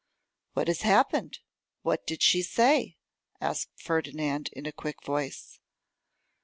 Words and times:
'What 0.53 0.67
has 0.67 0.81
happened? 0.81 1.37
what 1.83 2.07
did 2.07 2.23
she 2.23 2.41
say?' 2.41 2.97
asked 3.39 3.69
Ferdinand 3.79 4.49
in 4.53 4.65
a 4.65 4.71
quick 4.71 5.03
voice. 5.05 5.59